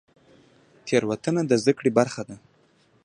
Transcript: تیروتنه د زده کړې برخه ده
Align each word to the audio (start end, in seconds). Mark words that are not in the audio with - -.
تیروتنه 0.85 1.41
د 1.47 1.51
زده 1.61 1.73
کړې 1.79 1.91
برخه 1.97 2.21
ده 2.29 2.35